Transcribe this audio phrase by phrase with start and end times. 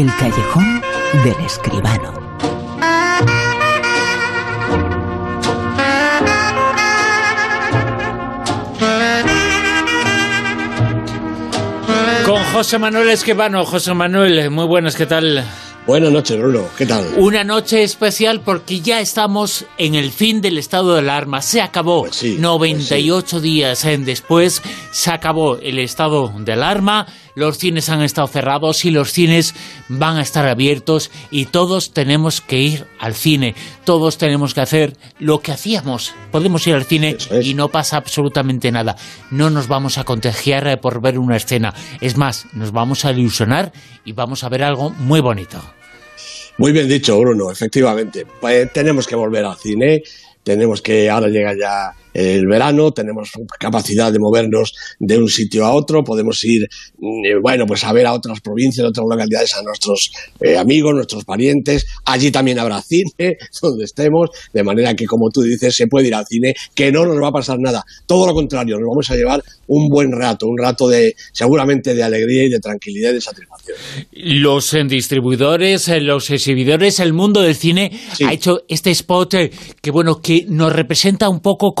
[0.00, 0.80] El callejón
[1.24, 2.14] del escribano.
[12.24, 13.66] Con José Manuel Esquivano.
[13.66, 15.44] José Manuel, muy buenas, ¿qué tal?
[15.86, 16.68] Buenas noches, Bruno.
[16.78, 17.04] ¿Qué tal?
[17.16, 21.42] Una noche especial porque ya estamos en el fin del estado de alarma.
[21.42, 22.02] Se acabó.
[22.02, 24.62] Pues sí, 98 pues días eh, después
[24.92, 27.06] se acabó el estado de alarma.
[27.34, 29.54] Los cines han estado cerrados y los cines
[29.88, 33.54] van a estar abiertos y todos tenemos que ir al cine.
[33.84, 36.14] Todos tenemos que hacer lo que hacíamos.
[36.30, 37.46] Podemos ir al cine es.
[37.46, 38.96] y no pasa absolutamente nada.
[39.30, 41.74] No nos vamos a contagiar por ver una escena.
[42.00, 43.72] Es más, nos vamos a ilusionar
[44.04, 45.60] y vamos a ver algo muy bonito.
[46.58, 48.26] Muy bien dicho, Bruno, efectivamente.
[48.40, 50.02] Pues tenemos que volver al cine,
[50.42, 55.72] tenemos que, ahora llega ya el verano, tenemos capacidad de movernos de un sitio a
[55.72, 59.62] otro, podemos ir, mm, bueno, pues a ver a otras provincias, a otras localidades, a
[59.62, 60.10] nuestros
[60.40, 61.86] eh, amigos, nuestros parientes.
[62.04, 63.10] Allí también habrá cine,
[63.62, 67.04] donde estemos, de manera que, como tú dices, se puede ir al cine, que no
[67.04, 67.84] nos va a pasar nada.
[68.06, 72.02] Todo lo contrario, nos vamos a llevar un buen rato, un rato de, seguramente, de
[72.02, 73.76] alegría y de tranquilidad y de satisfacción.
[74.12, 78.24] Los eh, distribuidores, eh, los exhibidores, el mundo del cine Sí.
[78.24, 81.74] ha hecho este spot eh, que bueno que nos representa un poco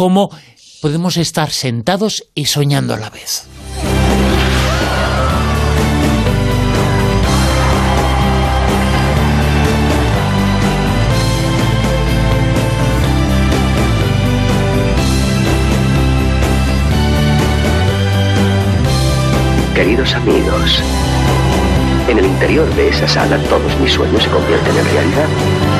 [0.80, 3.46] podemos estar sentados y soñando a la vez.
[19.74, 20.82] Queridos amigos,
[22.06, 25.79] en el interior de esa sala todos mis sueños se convierten en realidad.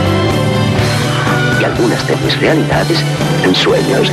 [1.70, 2.98] Algunas de mis realidades
[3.44, 4.10] en sueños.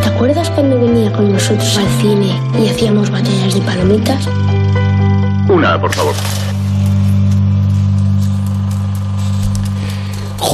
[0.00, 4.28] ¿Te acuerdas cuando venía con nosotros al cine y hacíamos batallas de palomitas?
[5.48, 6.14] Una, por favor.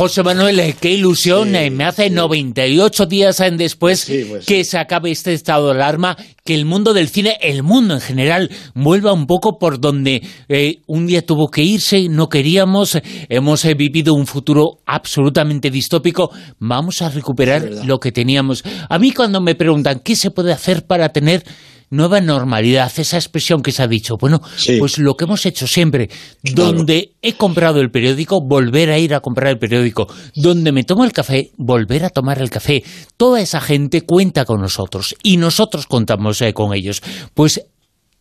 [0.01, 4.65] José Manuel, eh, qué ilusión, Sí, eh, me hace 98 días después Sí, pues que
[4.65, 8.51] se acabe este estado de alarma, que el mundo del cine, el mundo en general,
[8.75, 13.75] vuelva un poco por donde eh, un día tuvo que irse, no queríamos, hemos eh,
[13.75, 18.65] vivido un futuro absolutamente distópico, vamos a recuperar lo que teníamos.
[18.89, 21.45] A mí cuando me preguntan qué se puede hacer para tener
[21.91, 24.79] nueva normalidad, esa expresión que se ha dicho, bueno, Sí.
[24.79, 26.09] pues lo que hemos hecho siempre,
[26.43, 26.73] Claro.
[26.73, 30.07] donde he comprado el periódico, volver a ir a comprar el periódico.
[30.35, 32.83] Donde me tomo el café, volver a tomar el café.
[33.17, 37.03] Toda esa gente cuenta con nosotros y nosotros contamos eh, con ellos.
[37.35, 37.61] Pues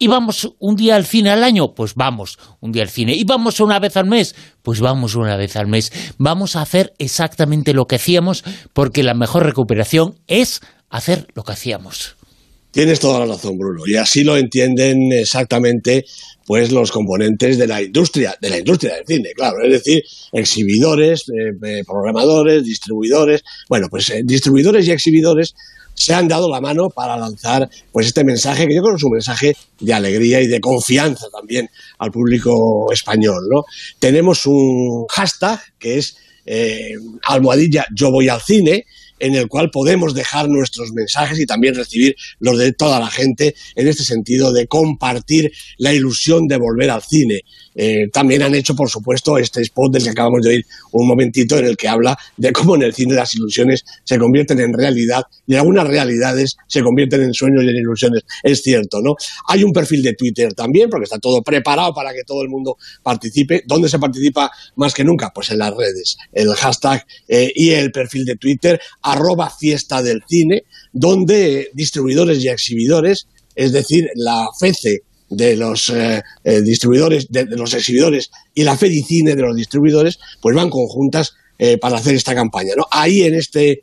[0.01, 1.73] ¿Y vamos un día al cine al año?
[1.75, 3.15] Pues vamos un día al cine.
[3.15, 4.33] ¿Y vamos una vez al mes?
[4.63, 5.91] Pues vamos una vez al mes.
[6.17, 11.51] Vamos a hacer exactamente lo que hacíamos porque la mejor recuperación es hacer lo que
[11.51, 12.15] hacíamos.
[12.71, 13.81] Tienes toda la razón, Bruno.
[13.87, 16.05] Y así lo entienden exactamente
[16.45, 19.63] pues los componentes de la industria, de la industria del cine, claro.
[19.63, 23.43] Es decir, exhibidores, eh, eh, programadores, distribuidores.
[23.67, 25.55] Bueno, pues eh, distribuidores y exhibidores
[25.93, 29.03] se han dado la mano para lanzar pues este mensaje que yo creo que es
[29.03, 33.63] un mensaje de alegría y de confianza también al público español, ¿no?
[33.99, 36.17] Tenemos un hashtag que es
[37.25, 38.85] almohadilla yo voy al cine
[39.19, 43.55] en el cual podemos dejar nuestros mensajes y también recibir los de toda la gente
[43.75, 47.41] en este sentido de compartir la ilusión de volver al cine.
[47.75, 51.57] Eh, también han hecho, por supuesto, este spot del que acabamos de oír un momentito
[51.57, 55.23] en el que habla de cómo en el cine las ilusiones se convierten en realidad
[55.47, 58.23] y algunas realidades se convierten en sueños y en ilusiones.
[58.43, 59.15] Es cierto, ¿no?
[59.47, 62.77] Hay un perfil de Twitter también, porque está todo preparado para que todo el mundo
[63.03, 63.63] participe.
[63.65, 65.31] ¿Dónde se participa más que nunca?
[65.33, 66.17] Pues en las redes.
[66.31, 72.49] El hashtag eh, y el perfil de Twitter, arroba fiesta del cine, donde distribuidores y
[72.49, 78.77] exhibidores, es decir, la FECE de los eh, eh, distribuidores, de, los exhibidores y la
[78.77, 82.73] Fedicine de los distribuidores, pues van conjuntas eh, para hacer esta campaña.
[82.75, 82.85] ¿no?
[82.91, 83.81] Ahí en este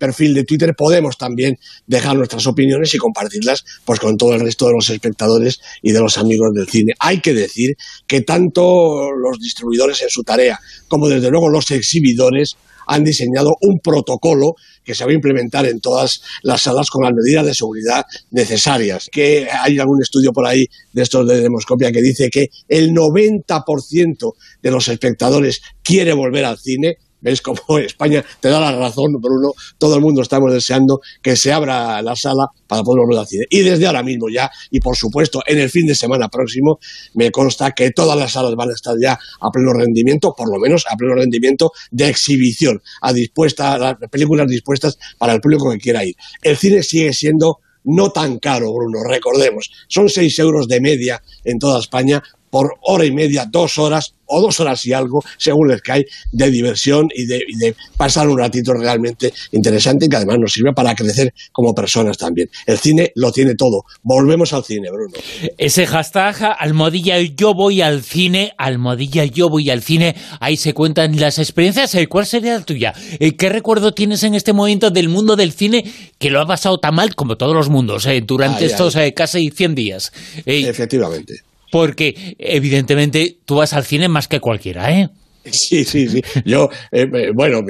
[0.00, 4.66] perfil de Twitter podemos también dejar nuestras opiniones y compartirlas pues con todo el resto
[4.66, 6.94] de los espectadores y de los amigos del cine.
[6.98, 7.76] Hay que decir
[8.08, 10.58] que tanto los distribuidores en su tarea
[10.88, 14.54] como desde luego los exhibidores han diseñado un protocolo
[14.84, 19.08] que se va a implementar en todas las salas con las medidas de seguridad necesarias.
[19.10, 24.32] Que hay algún estudio por ahí de estos de Demoscopia que dice que el 90%
[24.62, 26.96] de los espectadores quiere volver al cine.
[27.20, 29.52] ¿Ves cómo España te da la razón, Bruno?
[29.78, 33.44] Todo el mundo estamos deseando que se abra la sala para poder volver al cine.
[33.50, 36.78] Y desde ahora mismo ya, y por supuesto en el fin de semana próximo,
[37.14, 40.58] me consta que todas las salas van a estar ya a pleno rendimiento, por lo
[40.58, 45.78] menos a pleno rendimiento de exhibición, a dispuesta, las películas dispuestas para el público que
[45.78, 46.14] quiera ir.
[46.42, 49.70] El cine sigue siendo no tan caro, Bruno, recordemos.
[49.88, 54.40] Son 6 euros de media en toda España por hora y media, dos horas o
[54.40, 59.32] dos horas y algo, según les cae, de diversión y de, pasar un ratito realmente
[59.52, 62.48] interesante y que además nos sirve para crecer como personas también.
[62.66, 63.84] El cine lo tiene todo.
[64.02, 65.14] Volvemos al cine, Bruno.
[65.58, 71.18] Ese hashtag, almohadilla yo voy al cine, almohadilla yo voy al cine, ahí se cuentan
[71.18, 71.94] las experiencias.
[71.96, 72.94] Eh, ¿Cuál sería la tuya?
[73.18, 75.84] Eh, ¿Qué recuerdo tienes en este momento del mundo del cine
[76.18, 79.74] que lo ha pasado tan mal como todos los mundos eh, durante estos casi 100
[79.74, 80.12] días?
[80.46, 85.10] Efectivamente porque evidentemente tú vas al cine más que cualquiera, ¿eh?
[85.60, 86.22] Sí, sí, sí.
[86.44, 87.62] Yo, eh, eh, bueno,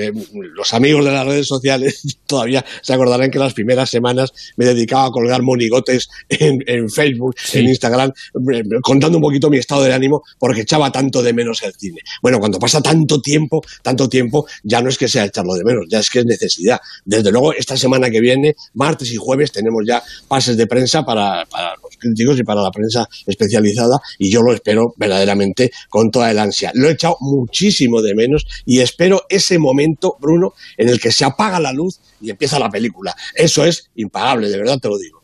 [0.54, 5.06] los amigos de las redes sociales todavía se acordarán que las primeras semanas me dedicaba
[5.06, 8.12] a colgar monigotes en, Facebook, en Instagram,
[8.52, 12.00] eh, contando un poquito mi estado de ánimo porque echaba tanto de menos el cine.
[12.22, 15.86] Bueno, cuando pasa tanto tiempo, tanto tiempo, ya no es que sea echarlo de menos,
[15.88, 16.80] ya es que es necesidad.
[17.04, 21.44] Desde luego, esta semana que viene, martes y jueves, tenemos ya pases de prensa para,
[21.46, 26.30] para los críticos y para la prensa especializada y yo lo espero verdaderamente con toda
[26.30, 26.72] el ansia.
[26.74, 31.12] Lo he echado mucho muchísimo de menos y espero ese momento, Bruno, en el que
[31.12, 33.14] se apaga la luz y empieza la película.
[33.34, 35.20] Eso es impagable, de verdad te lo digo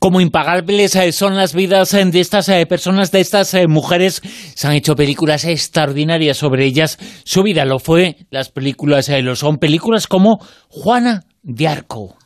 [0.00, 4.22] como impagables eh, son las vidas eh, de estas eh, personas, de estas mujeres.
[4.54, 6.98] Se han hecho películas extraordinarias sobre ellas.
[7.24, 9.58] Su vida lo fue, las películas lo son.
[9.58, 10.38] Películas como
[10.70, 12.16] Juana de Arco.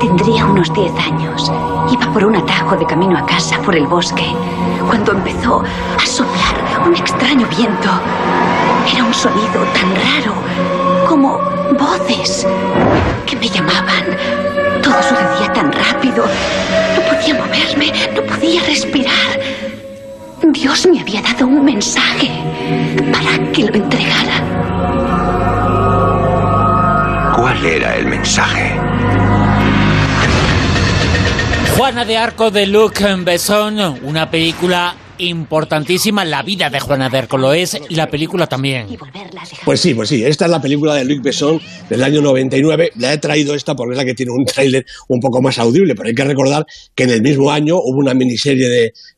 [0.00, 1.50] Tendría unos 10 años.
[1.92, 4.26] Iba por un atajo de camino a casa por el bosque
[4.86, 6.47] cuando empezó a soplar
[6.88, 7.90] un extraño viento.
[8.90, 10.34] Era un sonido tan raro
[11.06, 11.38] como
[11.78, 12.46] voces
[13.26, 14.04] que me llamaban.
[14.82, 16.24] Todo sucedía tan rápido.
[16.96, 19.38] No podía moverme, no podía respirar.
[20.42, 22.30] Dios me había dado un mensaje
[23.12, 24.42] para que lo entregara.
[27.36, 28.72] ¿Cuál era el mensaje?
[31.76, 36.24] Juana de Arco de Luc Besson, una película importantísima.
[36.24, 38.86] La vida de Juana de Arco lo es y la película también.
[39.64, 40.24] Pues sí, pues sí.
[40.24, 42.92] Esta es la película de Luc Besson del año 99.
[42.96, 45.94] La he traído esta porque es la que tiene un tráiler un poco más audible,
[45.94, 48.68] pero hay que recordar que en el mismo año hubo una miniserie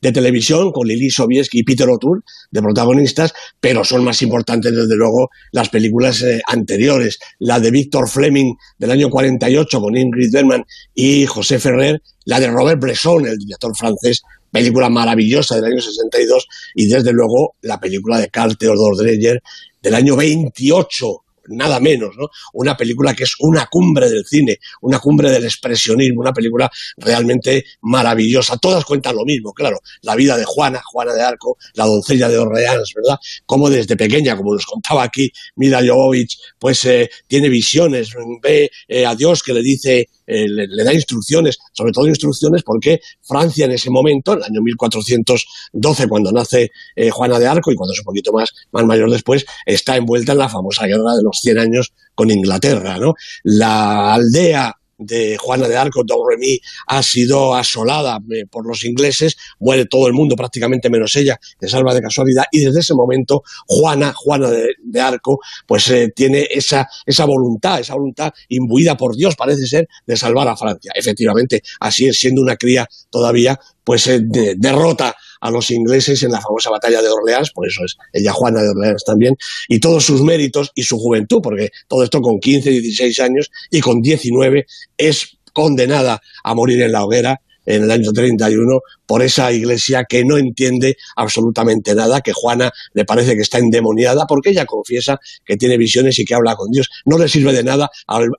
[0.01, 4.97] de, televisión con Lili Sobieski y Peter O'Toole de protagonistas, pero son más importantes desde
[4.97, 7.19] luego las películas eh, anteriores.
[7.39, 10.65] La de Victor Fleming del año 48 con Ingrid Bergman
[10.95, 16.47] y José Ferrer la de Robert Bresson, el director francés, película maravillosa del año 62,
[16.75, 19.43] y desde luego la película de Carl Theodor Dreyer
[19.83, 21.07] del año 28,
[21.51, 22.29] nada menos, ¿no?
[22.55, 27.65] Una película que es una cumbre del cine, una cumbre del expresionismo, una película realmente
[27.83, 28.57] maravillosa.
[28.59, 29.79] Todas cuentan lo mismo, claro.
[30.03, 33.19] La vida de Juana, Juana de Arco, la doncella de Orleans, ¿verdad?
[33.47, 38.11] Como desde pequeña, como nos contaba aquí Mila Jovovich, pues eh, tiene visiones,
[38.43, 43.01] ve eh, a Dios que le dice eh, le, da instrucciones, sobre todo instrucciones porque
[43.21, 47.75] Francia en ese momento, en el año 1412, cuando nace eh, Juana de Arco y
[47.75, 51.23] cuando es un poquito más, más mayor después, está envuelta en la famosa guerra de
[51.25, 52.99] los 100 años con Inglaterra.
[52.99, 53.15] ¿no?
[53.43, 59.37] La aldea de Juana de Arco, Don Remy, ha sido asolada eh, por los ingleses,
[59.59, 63.43] muere todo el mundo prácticamente menos ella, que salva de casualidad, y desde ese momento
[63.67, 69.35] Juana, Juana de, Arco, pues eh, tiene esa, esa voluntad, esa voluntad imbuida por Dios,
[69.35, 70.93] parece ser, de salvar a Francia.
[70.95, 76.41] Efectivamente, así es, siendo una cría todavía, pues eh, derrota a los ingleses en la
[76.41, 79.37] famosa batalla de Orleans, por eso es ella Juana de Orleans también,
[79.69, 83.81] y todos sus méritos y su juventud, porque todo esto con 15, 16 años y
[83.81, 84.67] con 19
[84.97, 90.25] es condenada a morir en la hoguera en el año 31 por esa iglesia que
[90.25, 95.57] no entiende absolutamente nada, que Juana le parece que está endemoniada porque ella confiesa que
[95.57, 96.89] tiene visiones y que habla con Dios.
[97.05, 97.91] No le sirve de nada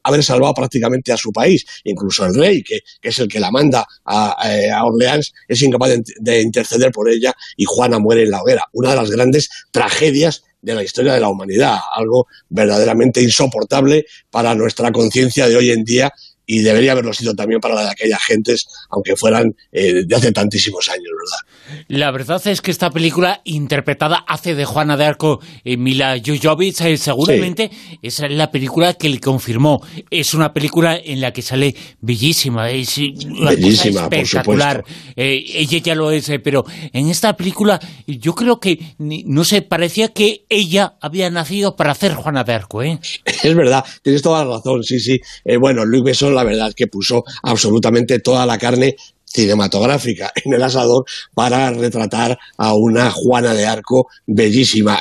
[0.03, 1.65] haber salvado prácticamente a su país.
[1.83, 6.41] Incluso el rey, que, es el que la manda a, eh, Orleans, es incapaz de
[6.41, 8.63] interceder por ella y Juana muere en la hoguera.
[8.73, 14.53] Una de las grandes tragedias de la historia de la humanidad, algo verdaderamente insoportable para
[14.55, 16.13] nuestra conciencia de hoy en día
[16.51, 20.33] y debería haberlo sido también para la de aquellas gentes, aunque fueran eh, de hace
[20.33, 21.85] tantísimos años, ¿verdad?
[21.87, 26.81] La verdad es que esta película, interpretada hace de Juana de Arco y Mila Jojovic,
[26.81, 29.81] eh, seguramente es la película que le confirmó.
[30.09, 34.83] Es una película en la que sale bellísima, es bellísima, espectacular.
[35.15, 40.09] Eh, ella ya lo es, pero en esta película yo creo que, no sé, parecía
[40.09, 42.99] que ella había nacido para hacer Juana de Arco, ¿eh?
[43.23, 45.17] Es verdad, tienes toda la razón, sí, sí.
[45.57, 48.95] bueno, Luis Besson la verdad que puso absolutamente toda la carne
[49.25, 54.99] cinematográfica en el asador para retratar a una Juana de Arco bellísima,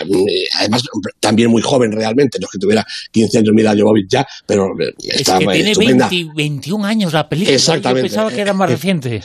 [0.59, 0.83] además
[1.19, 5.39] también muy joven realmente, no es que tuviera 15 años Mila Jovovich ya, pero está
[5.39, 8.09] es que tiene 20, 21 años la película, Exactamente.
[8.09, 9.23] yo pensaba que era más reciente.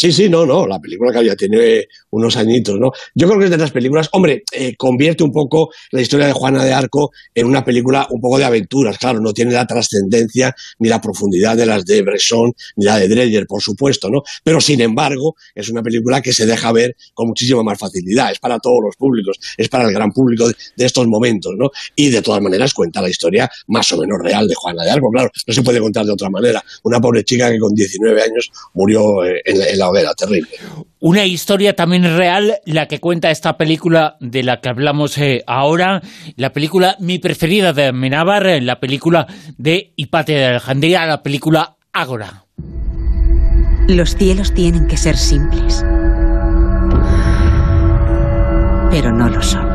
[0.00, 2.92] Sí, sí, no, no, la película que ya tiene unos añitos, ¿no?
[3.16, 6.32] Yo creo que es de las películas, hombre, eh, convierte un poco la historia de
[6.32, 10.54] Juana de Arco en una película un poco de aventuras, claro, no tiene la trascendencia
[10.78, 14.22] ni la profundidad de las de Bresson ni la de Dreyer, por supuesto, ¿no?
[14.44, 18.38] Pero sin embargo, es una película que se deja ver con muchísima más facilidad, es
[18.38, 21.70] para todos los públicos, es para el gran público de, estos momentos, ¿no?
[21.96, 25.10] Y de todas maneras cuenta la historia más o menos real de Juana de Arco,
[25.10, 26.62] claro, no se puede contar de otra manera.
[26.84, 30.50] Una pobre chica que con 19 años murió eh, en la terrible.
[31.00, 36.02] Una historia también real, la que cuenta esta película de la que hablamos eh, ahora,
[36.36, 39.26] la película mi preferida de Menábar, eh, la película
[39.56, 42.44] de Hipatia de Alejandría, la película Ágora.
[43.88, 45.84] Los cielos tienen que ser simples,
[48.90, 49.66] pero no lo son.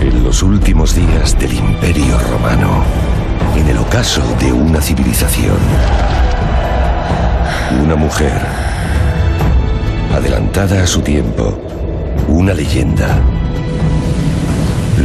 [0.00, 2.84] En los últimos días del Imperio Romano,
[3.56, 5.56] en el ocaso de una civilización,
[7.82, 8.40] una mujer,
[10.14, 11.58] adelantada a su tiempo,
[12.28, 13.18] una leyenda,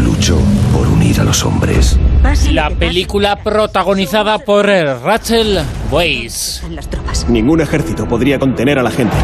[0.04, 0.38] luchó
[0.74, 1.98] por unir a los hombres.
[2.52, 5.60] La película protagonizada por Rachel
[5.92, 6.62] Weisz.
[7.28, 9.16] Ningún ejército podría contener a la gente.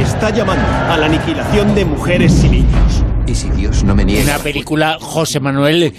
[0.00, 3.04] Está llamando a la aniquilación de mujeres y niños.
[3.26, 4.34] Y si Dios no me niega.
[4.34, 5.94] Una película, José Manuel,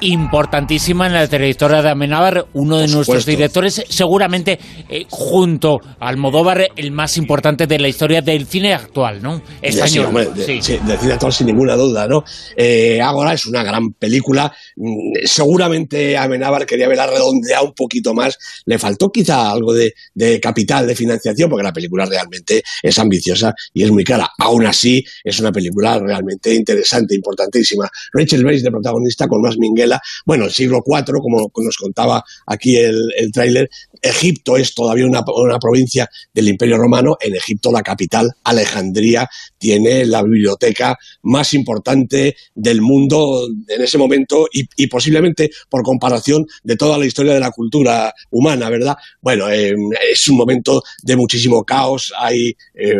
[0.00, 6.68] importantísima en la trayectoria de Amenábar, uno de nuestros directores, seguramente eh, junto al Modóvar,
[6.76, 9.42] el más importante de la historia del cine actual, ¿no?
[9.60, 10.32] Español.
[10.44, 10.78] Sí, sí.
[10.86, 12.24] del cine actual sin ninguna duda, ¿no?
[12.56, 14.52] Eh, Ágora es una gran película.
[14.76, 18.38] Mm, seguramente Amenábar quería verla redondeada un poquito más.
[18.64, 23.54] Le faltó quizá algo de, de capital, de financiación, porque la película realmente es ambiciosa
[23.72, 24.30] y es muy cara.
[24.38, 27.90] Aún así, es una película realmente interesante, importantísima.
[28.12, 30.00] Rachel Weisz de protagonista con Minguela.
[30.24, 33.68] Bueno, el siglo IV, como nos contaba aquí el tráiler,
[34.02, 35.22] Egipto es todavía una,
[35.60, 37.16] provincia del Imperio Romano.
[37.20, 39.28] En Egipto, la capital, Alejandría,
[39.60, 46.76] tiene la biblioteca más importante del mundo en ese momento y, posiblemente por comparación de
[46.76, 48.96] toda la historia de la cultura humana, ¿verdad?
[49.20, 49.74] Bueno, eh,
[50.10, 52.94] es un momento de muchísimo caos, hay eh,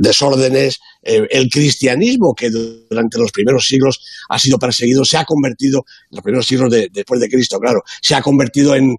[0.00, 0.78] desórdenes.
[1.02, 6.22] Eh, el cristianismo, que durante los primeros siglos ha sido perseguido, se ha convertido, los
[6.22, 8.96] primeros siglos después de Cristo, claro, se ha convertido en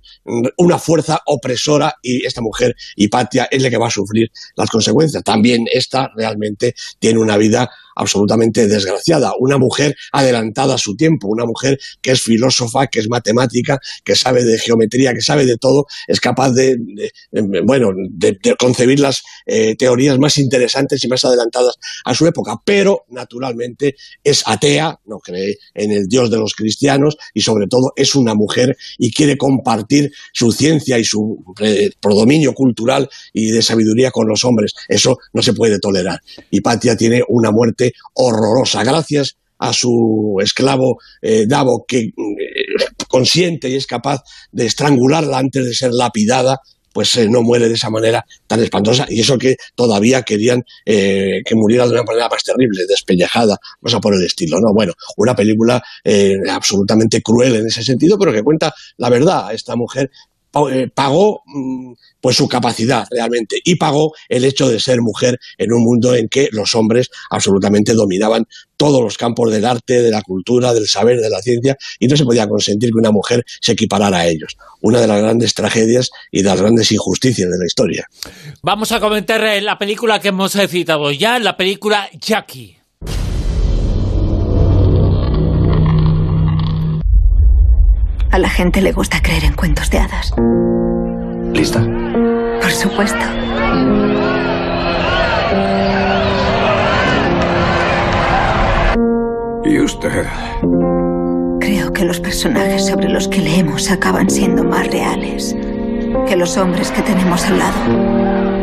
[0.57, 5.23] una fuerza opresora y esta mujer, Hipatia, es la que va a sufrir las consecuencias.
[5.23, 7.69] También esta realmente tiene una vida
[7.99, 13.09] absolutamente desgraciada, una mujer adelantada a su tiempo, una mujer que es filósofa, que es
[13.09, 16.77] matemática, que sabe de geometría, que sabe de todo, es capaz de,
[17.65, 21.75] bueno, de, concebir las eh, teorías más interesantes y más adelantadas
[22.05, 27.17] a su época, pero naturalmente es atea, no cree en el Dios de los cristianos
[27.33, 32.53] y sobre todo es una mujer y quiere compartir su ciencia y su eh, predominio
[32.53, 34.73] cultural y de sabiduría con los hombres.
[34.87, 36.21] Eso no se puede tolerar.
[36.49, 38.83] Hipatia tiene una muerte horrorosa.
[38.83, 42.11] Gracias a su esclavo eh, Davo, que eh,
[43.07, 46.59] consiente y es capaz de estrangularla antes de ser lapidada,
[46.93, 49.05] pues eh, no muere de esa manera tan espantosa.
[49.09, 54.15] Y eso que todavía querían que muriera de una manera más terrible, despellejada, cosa por
[54.15, 54.59] el estilo.
[54.59, 54.73] ¿no?
[54.73, 55.83] Bueno, una película
[56.49, 59.53] absolutamente cruel en ese sentido, pero que cuenta la verdad.
[59.53, 60.09] Esta mujer
[60.93, 65.83] pagó mm, pues su capacidad realmente y pagó el hecho de ser mujer en un
[65.83, 68.45] mundo en que los hombres absolutamente dominaban
[68.77, 72.15] todos los campos del arte, de la cultura, del saber, de la ciencia y no
[72.15, 74.57] se podía consentir que una mujer se equiparara a ellos.
[74.81, 78.07] Una de las grandes tragedias y de las grandes injusticias de la historia.
[78.61, 82.78] Vamos a comentar eh, la película que hemos citado ya, la película Jackie.
[88.31, 90.31] A la gente le gusta creer en cuentos de hadas.
[91.51, 91.81] ¿Lista?
[92.61, 93.17] Por supuesto.
[99.65, 100.27] ¿Y usted?
[101.59, 105.55] Creo que los personajes sobre los que leemos acaban siendo más reales
[106.27, 108.58] que los hombres que tenemos al lado.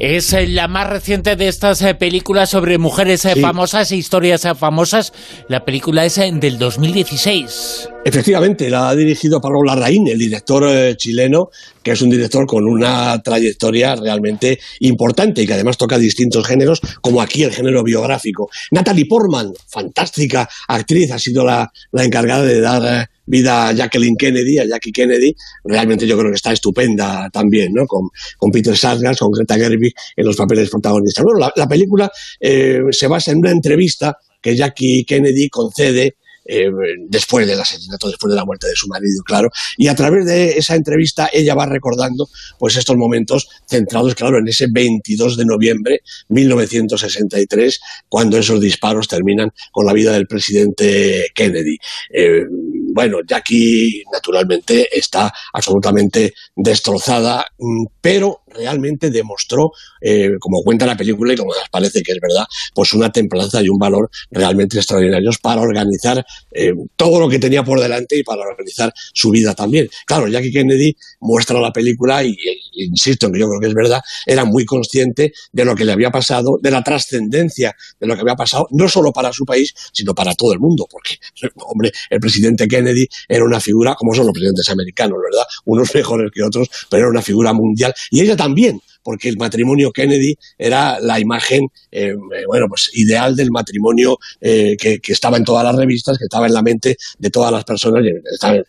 [0.00, 4.48] Es eh, la más reciente de estas eh, películas sobre mujeres eh, famosas e historias
[4.58, 5.12] famosas.
[5.46, 7.90] La película es del 2016.
[8.06, 11.50] Efectivamente, la ha dirigido Pablo Larraín, el director chileno,
[11.82, 16.80] que es un director con una trayectoria realmente importante y que además toca distintos géneros,
[17.02, 18.48] como aquí el género biográfico.
[18.70, 24.66] Natalie Portman, fantástica actriz, ha sido la, la encargada de dar vida Jacqueline Kennedy, a
[24.66, 25.34] Jackie Kennedy,
[25.64, 27.86] realmente yo creo que está estupenda también, ¿no?
[27.86, 31.24] Con, con Peter Sarsgaard, con Greta Gerwig en los papeles protagonistas.
[31.24, 32.10] Bueno, la, película
[32.40, 36.16] eh, se basa en una entrevista que Jackie Kennedy concede
[36.52, 36.70] eh,
[37.06, 39.50] después del asesinato, después de la muerte de su marido, claro.
[39.76, 44.48] Y a través de esa entrevista ella va recordando pues estos momentos centrados, claro, en
[44.48, 51.78] ese 22 de noviembre 1963, cuando esos disparos terminan con la vida del presidente Kennedy.
[52.12, 52.46] Eh,
[52.92, 61.32] bueno, Jackie naturalmente está absolutamente destrozada, mm, pero realmente demostró, eh, como cuenta la película
[61.32, 62.44] y como nos parece que es verdad,
[62.74, 67.62] pues una templanza y un valor realmente extraordinarios para organizar eh, todo lo que tenía
[67.62, 69.88] por delante y para organizar su vida también.
[70.06, 72.36] Claro, Jackie Kennedy muestra la película y,
[72.74, 75.92] insisto en que yo creo que es verdad, era muy consciente de lo que le
[75.92, 79.72] había pasado, de la trascendencia de lo que había pasado, no solo para su país,
[79.92, 81.16] sino para todo el mundo, porque,
[81.66, 82.79] hombre, el presidente Kennedy
[83.28, 85.46] era una figura, como son los presidentes americanos, ¿verdad?
[85.64, 87.94] Unos mejores que otros, pero era una figura mundial.
[88.10, 93.34] Y ella también, porque el matrimonio Kennedy era la imagen, eh, eh, bueno, pues ideal
[93.36, 97.30] del matrimonio eh, que, estaba en todas las revistas, que estaba en la mente de
[97.30, 98.04] todas las personas,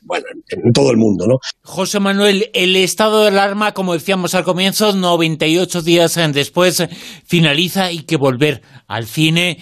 [0.01, 1.39] bueno, en, todo el mundo, ¿no?
[1.62, 6.84] José Manuel, el estado de alarma, como decíamos al comienzo, 98 días después
[7.25, 9.60] finaliza y que volver al cine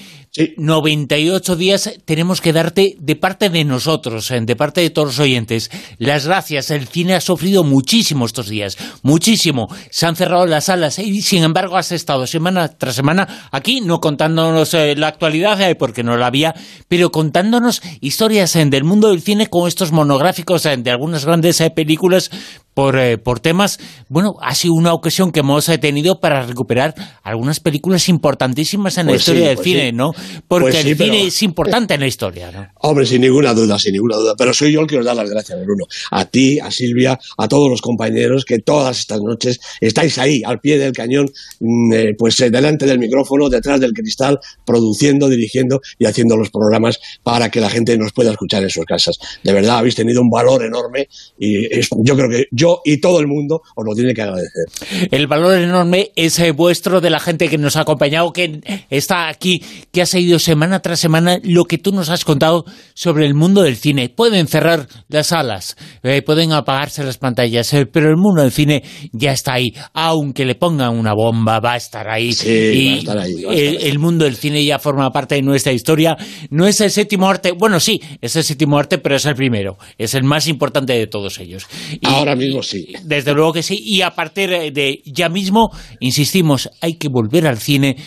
[0.57, 5.69] 98 días tenemos que darte de parte de nosotros, de parte de todos los oyentes.
[5.97, 6.71] Las gracias.
[6.71, 9.67] El cine ha sufrido muchísimo estos días, muchísimo.
[9.89, 13.99] Se han cerrado las salas y sin embargo has estado semana tras semana aquí, no
[13.99, 16.55] contándonos eh, la actualidad eh, porque no la había,
[16.87, 22.31] pero contándonos historias del mundo del cine con estos monográficos de algunas grandes eh, películas
[22.79, 23.77] por, por temas.
[24.07, 29.11] Bueno, ha sido una ocasión que hemos tenido para recuperar algunas películas importantísimas en la
[29.11, 30.13] pues historia del pues cine, ¿no?
[30.47, 32.67] Porque pues el cine es importante en la historia, ¿no?
[32.75, 34.33] Hombre, sin ninguna duda, sin ninguna duda.
[34.37, 35.87] Pero soy yo el que os da las gracias, Bruno.
[36.11, 40.61] A ti, a Silvia, a todos los compañeros que todas estas noches estáis ahí, al
[40.61, 45.81] pie del cañón, mm, eh, pues eh, delante del micrófono, detrás del cristal, produciendo, dirigiendo
[45.97, 49.19] y haciendo los programas para que la gente nos pueda escuchar en sus casas.
[49.43, 53.27] De verdad, habéis tenido un valor enorme y yo creo que yo y todo el
[53.27, 54.65] mundo os lo tiene que agradecer.
[55.11, 59.27] El valor enorme es eh, vuestro de la gente que nos ha acompañado, que está
[59.27, 63.33] aquí, que ha seguido semana tras semana lo que tú nos has contado sobre el
[63.33, 64.09] mundo del cine.
[64.09, 68.83] Pueden cerrar las salas, eh, pueden apagarse las pantallas, eh, pero el mundo del cine
[69.11, 69.73] ya está ahí.
[69.93, 72.31] Aunque le pongan una bomba, va a estar ahí.
[72.45, 73.05] y
[73.49, 76.17] el, mundo del cine ya forma parte de nuestra historia.
[76.49, 79.77] No es el séptimo arte, bueno, sí, es el séptimo arte, pero es el primero.
[79.97, 81.67] Es el más importante de todos ellos.
[82.03, 82.93] Ahora mismo sí.
[83.03, 83.79] Desde luego que sí.
[83.81, 87.97] Y a partir de ya mismo, insistimos, hay que volver al cine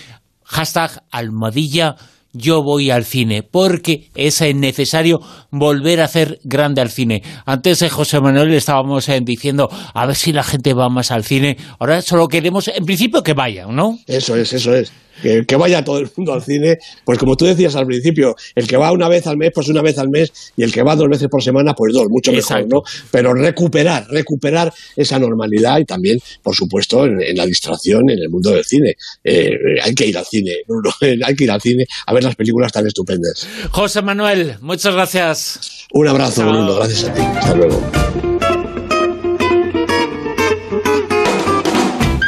[0.44, 1.96] hashtag almohadilla
[2.32, 7.22] yo voy al cine, porque es necesario volver a hacer grande al cine.
[7.44, 11.24] Antes de José Manuel estábamos eh, diciendo a ver si la gente va más al
[11.24, 11.56] cine.
[11.78, 13.98] Ahora solo queremos, en principio, que vayan, ¿no?
[14.06, 17.76] Eso es, eso es que, vaya todo el mundo al cine, pues como tú decías
[17.76, 20.62] al principio, el que va una vez al mes, pues una vez al mes, y
[20.62, 22.82] el que va dos veces por semana, pues dos, mucho mejor, ¿no?
[23.10, 28.50] Pero recuperar, recuperar esa normalidad y también, por supuesto, en, la distracción en el mundo
[28.50, 28.96] del cine.
[29.24, 29.50] Eh,
[29.82, 30.52] hay que ir al cine,
[31.24, 33.46] hay que ir al cine a ver las películas tan estupendas.
[33.70, 35.86] José Manuel, muchas gracias.
[35.92, 37.20] Un abrazo, Bruno, gracias a ti.
[37.20, 37.82] Hasta luego.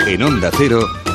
[0.06, 1.03] En Onda Cero.